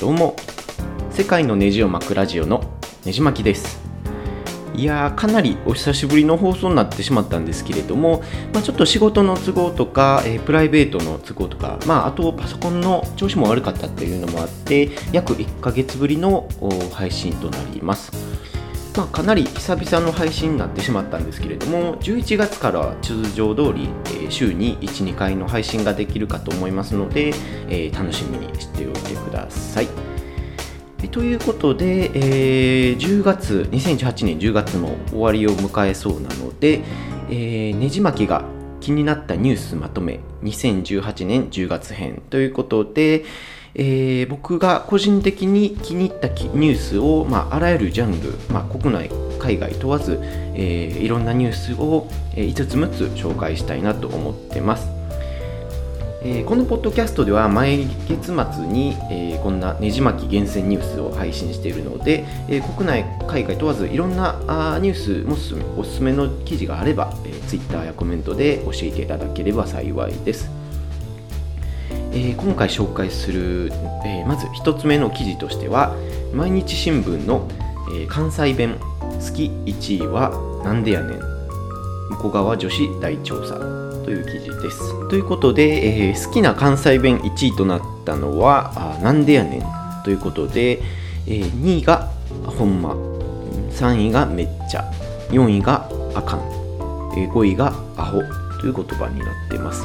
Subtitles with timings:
[0.00, 0.34] どうも。
[1.10, 2.64] 世界のネジを巻くラジオの
[3.04, 3.82] ねじ巻きです。
[4.74, 8.22] いやーかなりお久しぶりの放送になってしまったんですけれども、
[8.54, 16.48] まあ、ちょっと仕事の都合とか、えープライベートの都合とか、まあ、あとパソコンの調子も悪かったっていうのもあって約1ヶ月ぶりの
[16.94, 18.29] 配信となります。
[18.96, 23.88] まあ、かなり久々の配信になってしまったんですけれども11月から通常通り、
[24.28, 27.32] 週に12回の配信ができるかと思いますので、
[27.92, 29.88] 楽しみにしておいてください。
[31.10, 36.82] ということで、えー10月2018年10月も終わりを迎えそうなので、
[37.30, 38.44] えーねじ巻きが
[38.80, 43.24] 気になったニュースまとめ2018年10月編ということで、
[43.74, 50.18] えー僕が個人的に気に入ったニュースを、まあ、あらゆるジャンル、まあ、国内海外問わず、
[50.54, 54.88] えーいろんなニュースを、えー5つ6つ紹介したいなと思ってます。
[56.22, 70.50] えーこのポッドキャストでは毎月末に、えーこんなねじ巻き厳選ニュースを配信しているので、えー国内海外問わずいろんなあニュースもすすめおすすめの記事があれば、えー、Twitter やコメントで教えていただければ幸いです、
[72.12, 73.72] えー今回紹介する、
[74.04, 75.94] えーまず1つ目の記事としては
[76.34, 77.48] 毎日新聞の、
[77.94, 80.30] えー関西弁好き1位は
[80.64, 81.20] なんでやねん。
[82.10, 83.54] 向こう側女子大調査
[84.04, 85.08] という記事です。
[85.08, 89.62] ということで、え好きな関西弁1位となったのは、あなんでやねん。
[90.04, 90.82] ということで、
[91.26, 92.08] え2位が
[92.44, 92.94] ほんま、
[93.70, 94.90] 3位がめっちゃ、
[95.30, 96.40] 4位があかん、
[97.16, 98.20] え5位がアホ。
[98.60, 99.84] という言葉になっています。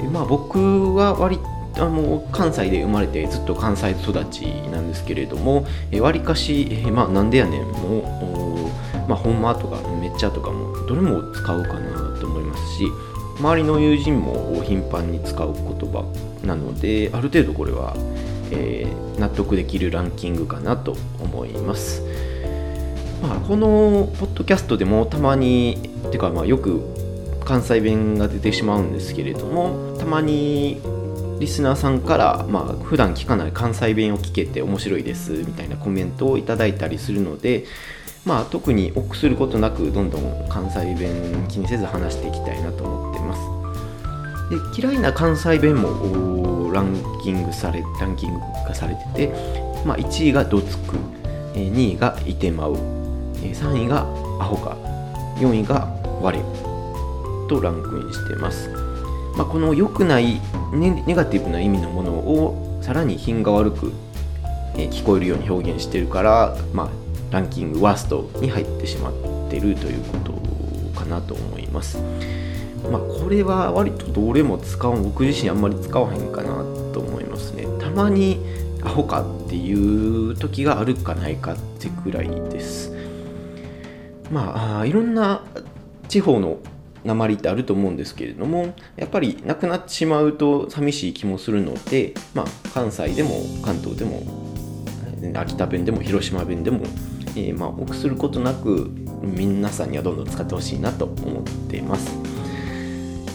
[0.00, 1.38] えーまあ、僕は割
[1.76, 12.84] あの関西で生まれてずっと関西育ちなんですけれども、えー、割かし、えまあ、なんでやねんもおーまあ、ほんまとかめっちゃとかもどれも使うかなと思いますし
[13.38, 16.06] 周りの友人も頻繁に使う言葉
[16.42, 17.94] なのである程度これは、
[18.50, 22.02] えー納得できるランキングかなと思います、
[23.22, 26.82] まあ、このポッドキャストでもたまにてかまあよく
[27.44, 30.80] 関西弁が出てしまうんですけれどもたまに
[31.38, 37.64] リスナーさんから、まあ普段聞かない関西弁を聞けて面白いですみたいなコメントをいただいたりするので、
[38.24, 43.54] まあ、特に臆することなくどんどん関西弁気にせず話していきたいなと思ってます。
[44.74, 49.28] で嫌いな関西弁もランキングされランキング化されてて、
[49.84, 50.96] まあ、1位がどつく、
[51.54, 52.76] 2位がいてまう、
[53.34, 54.00] 3位が
[54.40, 54.76] アホか
[55.36, 55.86] 4位が
[56.22, 56.38] 我
[57.48, 58.70] とランクインしてます、
[59.36, 60.40] まあ、この良くない
[60.72, 63.92] ネネガティブな意味のものをさらに品が悪く
[64.76, 69.12] え聞こえるように表現してるから、まあ、ランキングワーストに入ってしまっ
[69.50, 71.98] てるということかなと思います。
[72.90, 76.56] まあ、これは割とどれも使う僕自身あんまり使わへんかな
[76.92, 77.66] と思いますね。
[77.80, 78.38] たまに
[78.82, 82.92] アホかっていう時があるかないかってくらいです。
[84.30, 85.42] まあいろんな
[86.08, 86.58] 地方の
[87.04, 93.30] 鉛ってあると思うんですけれどもやっぱりなくなってしまうと寂しい気もするので、まあ、関西でも
[93.62, 94.22] 関東でも
[95.34, 96.80] 秋田弁でも広島弁でも、
[97.36, 98.90] えーまあ、臆することなく
[99.22, 102.10] 皆さんにはどんどん使ってほしいなと思っています、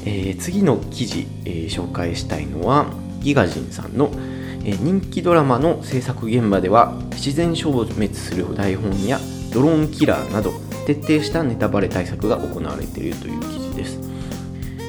[0.06, 2.92] えー次の記事、えー紹介したいのは
[3.22, 4.12] ギガジンさんの、
[4.64, 9.20] 人気ドラマの制作現場では自然消滅する台本や
[9.54, 10.52] ドローンキラーなど
[10.96, 14.00] 徹底したネタバレ対策が行われているという記事です。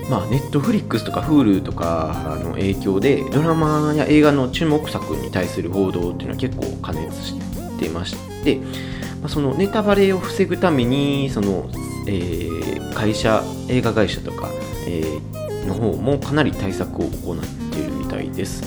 [0.08, 7.34] まあ、ネットフリックスとか Hulu とかの影響でドラマや映画の注目作に対する報道っていうのは結構過熱し
[7.78, 11.68] てまして、まあ、そのネタバレを防ぐためにその、
[12.08, 14.50] えー会社映画会社とか、
[14.86, 18.62] えーの方もかなり対策を行っているみたいです、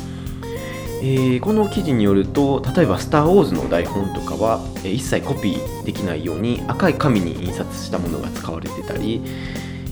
[1.05, 9.21] えーこの記事によると例えば「スター・ウォーズ」の台本とかは、えー一切コピーできないように赤い紙に印刷したものが使われてたり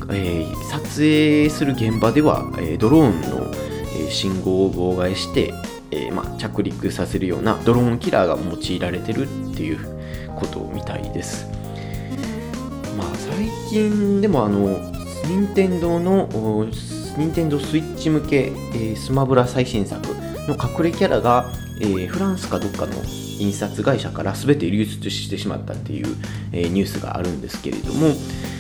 [0.10, 3.52] えー撮影する現場では、えドローンの、
[4.08, 5.54] え信号を妨害して、
[5.92, 9.80] えま、着陸させるようなドローンキラーが用いられてるっていう
[10.36, 11.46] ことみたいです。
[12.98, 14.80] まあ、最近でもあの
[15.28, 16.28] 任天堂の
[17.18, 20.11] 任天堂スイッチ向け、えースマブラ最新作
[20.48, 22.94] の隠れキャラが、えーフランスかどっかの
[23.40, 26.16] 印刷会社から全て流出してしまったっていう、
[26.52, 28.10] えーニュースがあるんですけれども、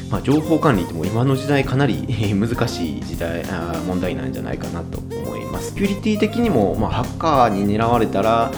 [0.09, 5.73] まあ、情報管理っても今の時代かなりえー難しい時代あ問題なんじゃないかなと思います。
[5.73, 8.51] セキュリティ的にも、まあ、ハッカーに狙われたら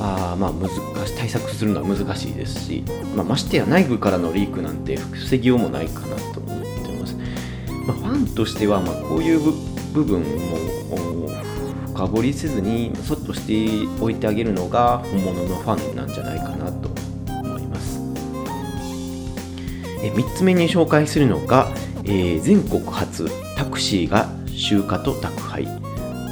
[0.00, 0.68] あまあ難
[1.06, 2.84] し対策するのは難しいですし、
[3.14, 7.16] まあ、ましてや内部からのリークなんて防ぎようもないかなと思ってます。
[7.86, 9.40] まあ、ファンとしては、ま、こういう
[9.92, 10.26] 部分も
[11.94, 16.88] 深掘りせずにそっとしておいてあげるのが本物のファンなんじゃないかなと
[17.28, 18.00] 思います。
[20.02, 21.70] え3つ目に紹介するのが、
[22.04, 25.68] えー、全国初タクシーが集荷と宅配。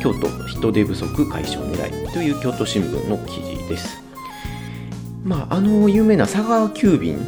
[0.03, 4.03] 京都人手不足解消狙いという京都新聞の記事です。
[5.23, 7.19] まあ、あの有名な佐川急便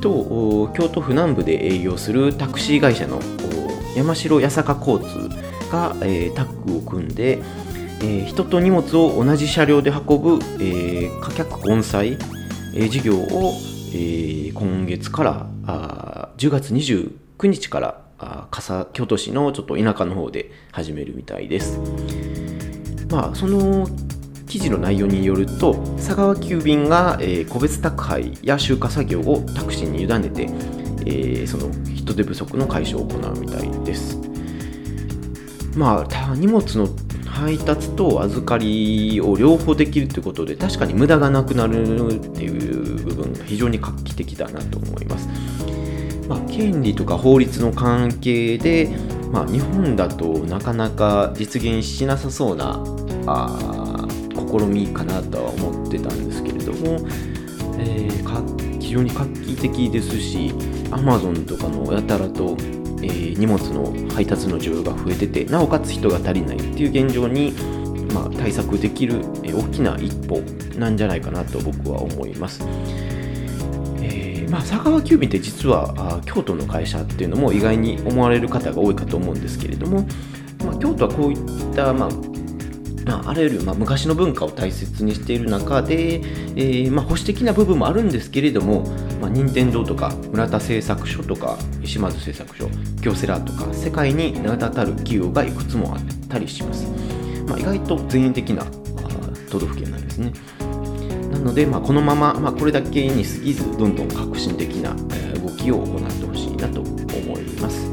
[0.00, 3.20] と京都府南部で営業するタクシー会社の
[3.94, 5.28] 山城八坂交通
[5.70, 7.40] が、えー、タッグを組んで、
[8.00, 12.12] えー、人と荷物を同じ車両で運ぶ、えー、貨客混載、
[12.74, 13.54] えー、事業を、
[13.92, 21.78] えー、今月からあ10月29日からあ笠京都市のちょっと田舎の方で始めるみたいです。
[23.10, 23.88] まあ、その
[24.46, 30.42] 記事の内容によると佐川急便が、えー、個別宅配や集荷作業をタクシーに委ねて、
[31.06, 34.18] えー、その人手不足の解消を行うみたいです
[35.76, 36.88] まあ荷物の
[37.38, 45.28] 配達と預かりを両方できるということで確かに無駄がなくなるっていう部分が非常に画期的だなと思います、
[46.28, 48.88] まあ、権利とか法律の関係で、
[49.30, 52.82] まあ、日本だとなかなか実現しなさそうな
[53.26, 57.06] あ試みかなとは思ってたんですけれども、
[57.78, 60.48] えー、非常に画期的ですし
[60.90, 62.56] Amazon とかのやたらと、
[63.02, 67.52] えー、荷物の配達の需要が増えててなおかつ人が足りないっていう現状に、
[68.12, 70.40] まあ、対策できる、えー、大きな一歩
[70.78, 72.64] なんじゃないかなと僕は思います。
[74.00, 80.06] え、まあ、佐川急便って実は京都の会社っていうのも意外に思われる方が多いかと思うんですけれども、
[80.64, 82.10] まあ、京都はこういった、まあ、
[83.08, 88.84] まあ、あらゆる、まあ、昔の文化を大切にしている中で、えー、まあ、保守的な部分もあるんですけれども、
[89.28, 92.68] あ、任天堂とか村田製作所とか石松製作所
[93.00, 96.86] 京セラとか世界に名だたる企業がいくつもあったりします、
[97.46, 98.64] まあ、意外と前衛的な
[99.50, 100.32] 都道府県なんですね。
[101.32, 104.94] なので、まあ、このまま、まあ、これだけに過ぎずどんどん革新的な
[105.40, 107.86] 動きを行ってほしいなと思います。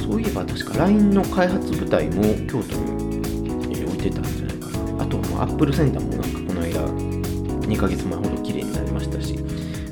[0.00, 5.04] そういえば確か LINE の開発部隊も京都に置いてたんじゃないかな。
[5.04, 6.80] あとアップルセンターもなんかこの間
[7.66, 8.31] 2ヶ月前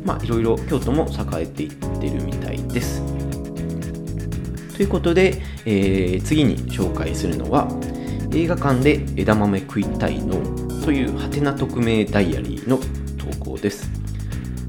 [0.04, 1.70] まあいろいろ京都も栄えていっ
[2.00, 3.02] てるみたいです
[4.76, 7.68] ということで、えー、次に紹介するのは
[8.32, 10.36] 映画館で枝豆食いたいの
[10.84, 12.78] というハテナ匿名ダイアリーの
[13.18, 14.00] 投稿です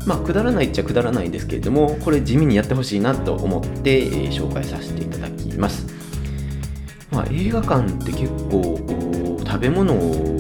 [0.06, 5.86] まあ、くだらないっちゃくだらないですけれども、これ地味にやってほしいなと思って、えー、紹介させていただきます。
[7.12, 8.80] まあ、映画館って結構
[9.46, 9.94] 食べ物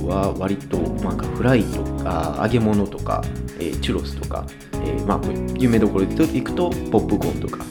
[0.07, 3.23] は割となんかフライとか揚げ物とか、
[3.59, 4.47] えー、チュロスとか、
[4.83, 5.22] えー、まあ、
[5.57, 7.63] 有名どころで行くとポップコーンとか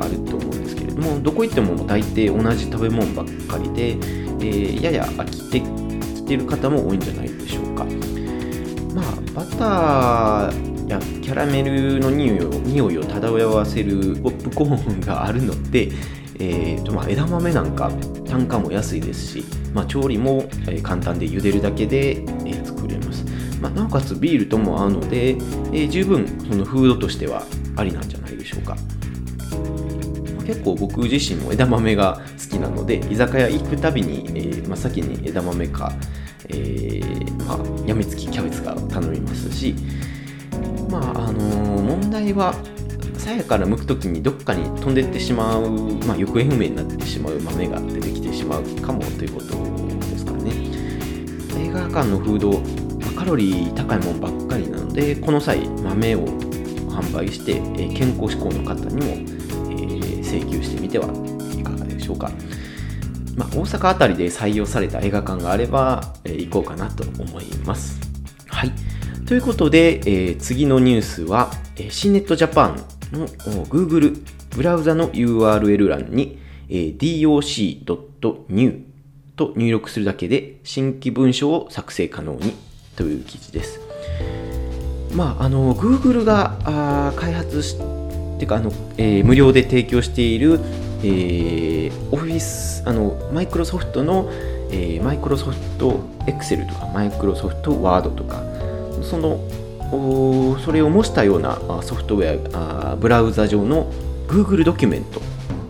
[0.00, 7.84] あると思うんですけれどもどこ行っても大抵同じ食べ物ばっかりで、えー、やや飽きてきてる方も多いんじゃないでしょうか。
[8.94, 9.04] まあ
[9.34, 15.90] バターやキャラメルの匂いを匂いを漂わせるポップコーンがあるので
[16.40, 17.92] えーとまあ、枝豆なんか
[18.26, 20.48] 単価も安いですし、まあ、調理も、
[20.82, 22.59] 簡単で茹でるだけで、え、
[23.80, 25.38] なおかつビールとも合うので、
[25.72, 27.42] え十分そのフードとしては
[27.76, 28.76] ありなんじゃないでしょうか。
[30.46, 35.92] 結構僕自身も枝豆が好きなので居酒屋行くたびに、えー、まあ、先に枝豆か、
[36.48, 39.76] えー、まあ、やみつきキャベツが頼みますし
[40.90, 42.52] まああのー、問題は
[43.16, 45.70] 鞘から剥く時にどっかに飛んでってしまう、
[46.04, 49.46] まあ、行方不明になってしまう豆が出てきてしまうかもということ
[50.10, 50.52] ですからね
[51.60, 52.60] 映画館のフード、
[53.20, 56.24] カロリー高いものばっかりなのでこの際豆を
[56.88, 59.12] 販売して、え、健康志向の方にも、
[59.70, 61.08] え、請求してみては
[61.54, 62.30] いかがでしょうか
[63.36, 68.00] まあ、大阪辺りで採用された映画館があれば、え、行こうかなと思います。
[68.46, 68.72] はい。
[69.26, 72.76] ということで、え、次のニュースは、えー、新ネットジャパン
[73.12, 73.28] の
[73.66, 74.24] Google
[74.56, 76.38] ブラウザの URL 欄に、
[76.70, 78.84] え doc.new
[79.36, 82.69] と入力するだけで新規文章を作成可能に
[83.00, 83.80] という記事です。
[85.14, 87.76] まあ、あの Google があ開発し
[88.38, 90.60] てかあの、えー、無料で提供している、
[91.02, 94.28] えー、オフィスあのマイクロソフトの、
[94.70, 98.42] えー、マイクロソフト Excel とかマイクロソフト Word とか
[99.02, 99.40] その
[100.60, 103.90] それを模したようなソフトウェアブラウザ上の
[104.28, 105.20] Google ドキュメント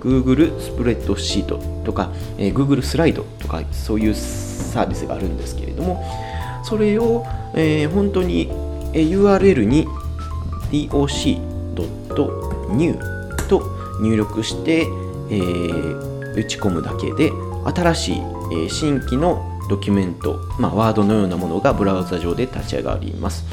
[0.01, 6.05] Google スプレッドシートとか、えー、Google スライドとかそういうサービスがあるんですけれども
[6.63, 7.25] それを、
[7.55, 8.51] えー、本当に
[8.93, 9.87] URL に
[10.71, 11.75] doc.new
[13.49, 13.63] と
[14.01, 17.31] 入力して、えー、打ち込むだけで
[17.75, 23.45] 新しい、えー、新規の、ドキュメント、まあ、ワードのようなものがブラウザ上で立ち上がります。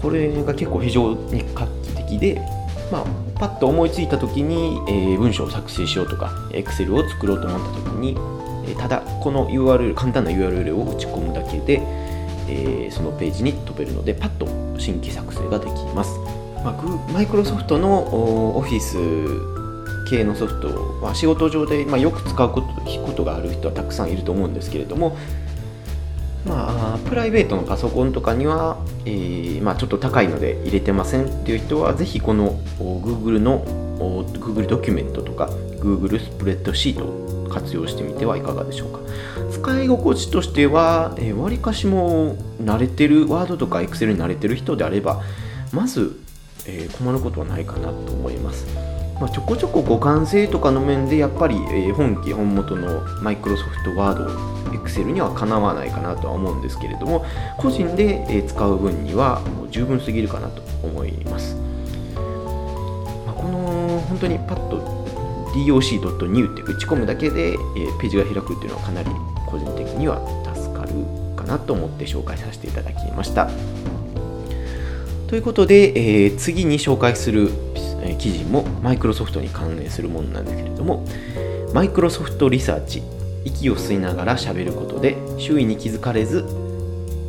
[0.00, 2.42] これが結構非常に画期的で、
[2.90, 3.04] まあ、
[3.38, 8.16] パッと思いついた時に、えー、文章を作成しようとか Excel を作ろうと思った時に、
[8.66, 11.82] え、ただこの URL 簡単な URL を打ち込むだけで、
[12.48, 14.46] えー、そのページに飛べるのでパッと
[14.78, 16.18] 新規作成ができます、
[16.64, 18.96] まあ、マイクロソフトのオフィス
[20.08, 25.16] 系のソフトは仕事上で、まあ、よく使うこと聞くことがある人はたくさんいると思うんですけれども
[26.46, 33.64] まあ、プライベートのパソコンとかには、えー、まあ、ちょっと高いので入れてませんっていう人は、ぜひこの Google の
[33.98, 35.50] Google ドキュメントとか
[35.80, 39.00] Google スプレッドシート活用してみてはいかがでしょうか。
[39.50, 45.22] 使い心地としては、えー、割かしも慣れてる、ワードとか Excel に慣れてる人であれば、
[45.72, 46.18] まず、
[46.66, 48.66] えー、困ることはないかなと思います。
[49.18, 54.26] まあ、ちょこちょこ互換性とかの面でやっぱり、えー、本家本元のマイクロソフトワード
[54.72, 57.24] Excel にはかなわないかなとは思うんですけれども
[57.56, 61.56] 個人で、え、使う分にはもう十分すぎるかなと思います、
[63.26, 65.06] ま、この本当にパッと
[65.64, 69.10] doc.new って打ち込むだけで、えー、ページが開くっていうのはかなり
[69.46, 70.20] 個人的には
[70.54, 70.92] 助かる
[71.36, 73.48] かなと思って紹介させていただきました
[75.28, 77.50] ということで、えー、次に紹介する
[78.18, 81.04] 記事もマイクロソフトに関連するものなんですけれども
[81.72, 83.02] マイクロソフトリサーチ
[83.44, 86.42] 息を吸いながら喋ることで周囲に気づかれず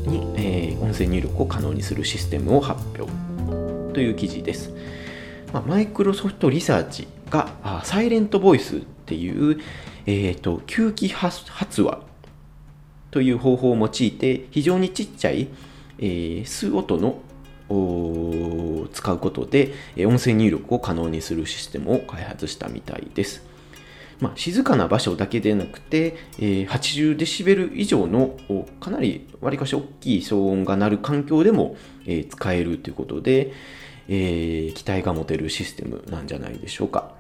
[0.06, 3.12] に、えー、音声入力を可能にするシステムを発表
[3.94, 4.72] という記事です。
[5.52, 9.60] まあマイクロソフトリサーチがあサイレントボイスっていう、
[10.06, 12.02] えーと、吸気発話
[13.12, 15.48] という方法を用いて非常にちっちゃい、
[16.00, 17.22] えー、吸う音の
[18.94, 19.74] 使うことで
[20.06, 23.46] 音声入力を可能にするシステムを開発したみたいです。
[24.20, 28.36] まあ、静かな場所だけでなくて、えー、80デシベル以上の
[28.80, 31.76] かなりわりかし大きい騒音が鳴る環境でも、
[32.08, 33.54] えー、使えるということで、
[34.08, 37.16] えー、期待が持てるシステムなんじゃないでしょうか。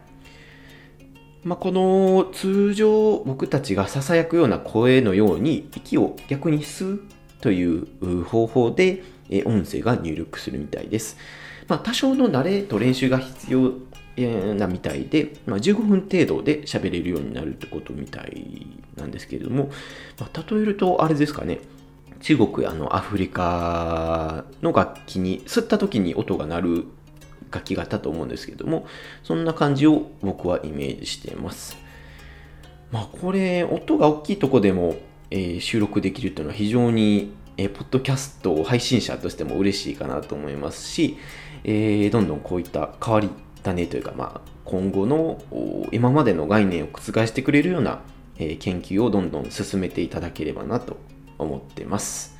[1.43, 7.01] まあ、この通常僕たちが囁くような声のように息を逆に吸う
[7.39, 9.03] という方法で
[9.45, 11.17] 音声が入力するみたいです。
[11.67, 13.73] まあ、多少の慣れと練習が必要
[14.55, 19.69] なみたいで、まあ、15分程度で喋れるようになるってことみたいなんですけれども、
[20.19, 21.59] まあ、例えるとあれですかね、
[22.21, 26.85] 中国やのアフリカの楽器に吸った時に音が鳴る
[27.51, 28.87] 楽器があったと思うんですけども、
[29.23, 31.77] そんな感じを僕はイメージしています。
[32.91, 34.95] まあこれ、音が大きいとこでも、
[35.29, 41.17] えー、収録できるというのは非常に、えー、ポッドキャスト配信者としても嬉しいかなと思いますし、
[41.63, 43.29] えー、どんどんこういった変わり
[43.63, 45.41] 種というか、まあ、今後の
[45.91, 48.01] 今までの概念を覆してくれるような、
[48.37, 50.97] えー、研究をどんどん進めていただければなと
[51.37, 52.37] 思ってます。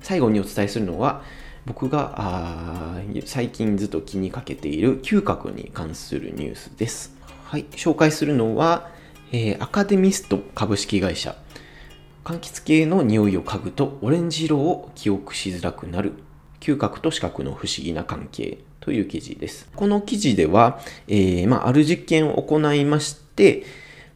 [0.00, 1.22] 最後にお伝えするのは、
[1.64, 7.14] 僕が最近ずっと気にかけている嗅覚に関するニュースです。
[7.44, 8.90] はい、紹介するのは、
[9.30, 11.36] えー、アカデミスト株式会社。
[12.24, 16.12] 柑橘系の匂いを嗅ぐとオレンジ色を記憶しづらくなる
[16.60, 19.68] 嗅覚と視覚の不思議な関係という記事です。
[19.74, 23.64] この記事では、えー、まあ、ある実験を行いまして、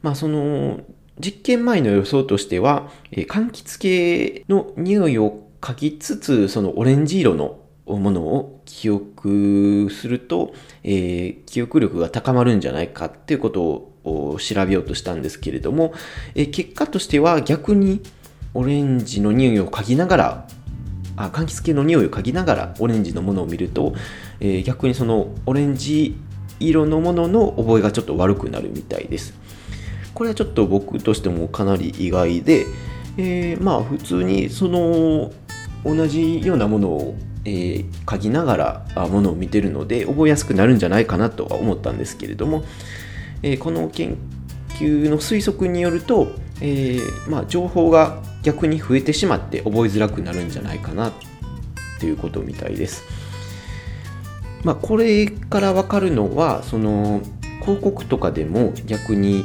[0.02, 0.80] まあ、その
[1.18, 15.94] 実験前の予想としては、えー、柑橘系の匂いを嗅ぎつつ、そのオレンジ色のものを記憶すると、えー、記憶力が高まるんじゃないかっていうことを調べようとしたんですけれども、
[16.34, 18.02] えー、結果としては逆に
[18.54, 20.48] オレンジの匂いを嗅ぎながら
[21.16, 23.94] あ柑橘系の匂いを嗅ぎながらオレンジのものを見ると、
[24.40, 26.16] えー、逆にそのオレンジ
[26.60, 29.34] 色のものの覚えがちょっと悪くなるみたいです。
[30.16, 32.64] これはちょっと僕としてもかなり意外で、
[33.18, 35.30] えー、まあ普通にその
[35.84, 38.56] 同じようなものを、えー、嗅ぎなが
[38.96, 42.64] らものを見てるので覚えやすくなるんじゃないかなとは思ったんですけれども、
[43.42, 44.16] えー、この研
[44.78, 46.32] 究の推測によると、
[46.62, 51.12] えー、まあ、情報が逆に増えてしまって覚えづらくなるんじゃないかなっ
[52.00, 53.04] ていうことみたいです。
[54.64, 57.20] まあ、これから分かるのはその
[57.60, 59.44] 広告とかでも逆に、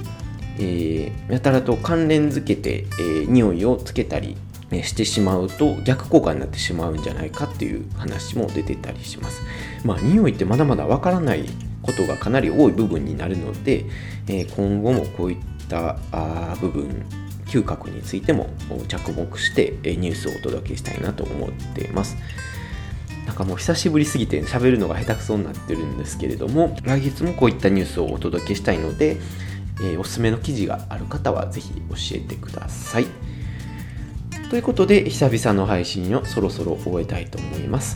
[0.60, 4.38] えー、やたらと関連づけて、えー、匂いをつけたり
[4.84, 9.42] してしまうと逆効果になってしまうんじゃないかっていう話も出てたりします。
[9.84, 11.46] まあ匂いってまだまだわからない
[11.82, 13.86] ことがかなり多い部分になるので、
[14.28, 17.06] えー、今後もこういったあ部分
[17.48, 18.50] 嗅覚についても
[18.88, 22.16] 着目してニュースをお届けしたいなと思っています。
[23.26, 29.18] なんかもう久しぶりすぎて喋るのが下手くそになってるんですけれども、来月もこういったニュースをお届けしたいので、
[29.82, 33.08] えー、おすすめの記事がある方はぜひ教えてください。
[34.52, 37.96] ということで久々の配信をそろそろ終えたいと思います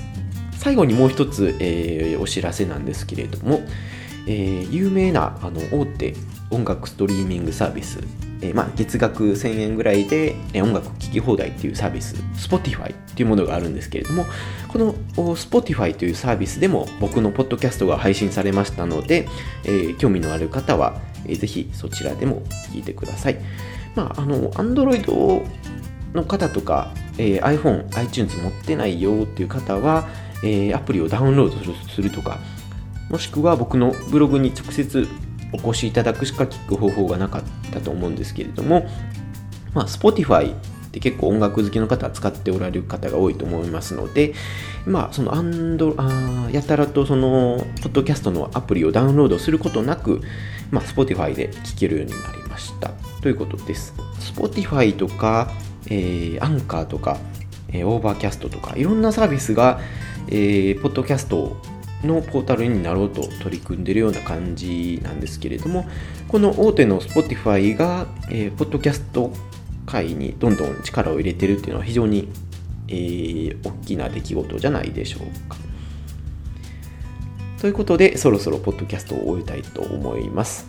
[0.57, 3.59] 最後にもう一つ、えー、お知らせなんですけれども、
[4.25, 6.15] えー、有名なあの大手
[6.49, 7.99] 音楽ストリーミングサービス
[8.41, 14.25] えー、まあ、月額1000円ぐらいで、え音楽聴き放題っていうサービス、Spotify っていうものがあるんですけれども、
[14.67, 14.93] この
[15.35, 19.27] Spotify というサービスでも僕のポッドキャストが配信されましたので、
[19.63, 22.41] えー、興味のある方は、えー、ぜひそちらでも
[22.73, 23.37] 聞いてください。
[23.95, 25.43] まあ、あの、Android
[26.13, 30.07] の方とか、えー、iPhone、iTunes 持ってないよっていう方は、
[30.43, 32.39] え、アプリをダウンロードするとか、
[33.09, 35.07] もしくは僕のブログに直接
[35.63, 38.87] お越しいただくしか聞く方法がなかったと思うんですけれども、
[39.73, 40.55] まあ、Spotify っ
[40.91, 44.33] て結構音楽好きの方は使っておられる方が多いと思いますので、
[44.85, 50.21] まあ、そのアンドあやたらとその、ポッドキャストのアプリをダウンロードすることなく、
[50.71, 52.91] まあ、Spotify で聴けるようになりました。
[53.21, 53.93] ということです。
[54.19, 55.51] Spotify とか、
[55.87, 57.17] えー、アンカーとか、
[57.69, 59.79] えー、オーバーキャストとか、いろんなサービスが、
[60.27, 61.57] えー、ポッドキャストを
[62.05, 65.85] のポータルになろうと取り組んでいるような感じなんですけれども、
[66.27, 69.31] この大手の Spotify が、えー、ポッドキャスト
[69.85, 72.29] 界にどんどん力を入れてるっていうのは非常に、
[72.87, 75.57] えー、大きな出来事じゃないでしょうか。
[77.59, 80.67] ということで、そろそろポッドキャストを終えたいと思います。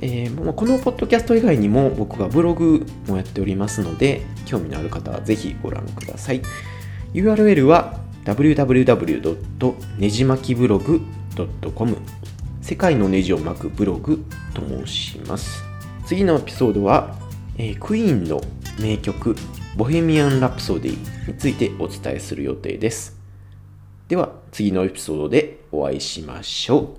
[0.00, 6.42] えー、このポッドキャスト以外にも僕がブログもやっておりますので、興味のある方はぜひご覧ください。
[7.14, 8.00] URL は
[8.34, 9.74] www.
[9.98, 11.00] ねじ巻きブログ
[11.74, 11.96] .com
[12.60, 15.64] 世界のネジを巻くブログと申します。
[16.04, 17.16] 次のエピソードは、
[17.56, 18.42] えー、クイーンの
[18.78, 19.34] 名曲
[19.76, 23.18] ボヘミアン・ラプソディについてお伝えする予定です。
[24.08, 26.98] では次のエピソードでお会いしましょう。